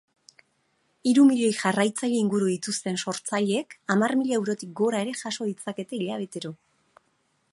Hiru 1.09 1.25
milioi 1.31 1.49
jarraitzaile 1.57 2.17
inguru 2.21 2.47
dituzten 2.53 2.97
sortzaileek 3.05 3.77
hamar 3.95 4.17
mila 4.23 4.35
eurotik 4.39 4.73
gora 4.81 5.05
ere 5.05 5.15
jaso 5.23 5.47
ditzakete 5.51 5.99
hilabetero. 6.01 6.55